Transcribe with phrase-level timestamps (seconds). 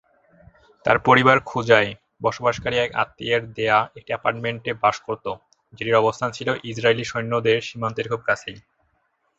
[0.85, 1.89] তার পরিবার খুজায়
[2.23, 5.31] বসবাসকারী এক আত্মীয়ের দেয়া একটি অ্যাপার্টমেন্টে বাস করতো,
[5.73, 8.57] যেটির অবস্থান ছিল ইসরায়েলি সৈন্যদের সীমান্তের খুব কাছেই।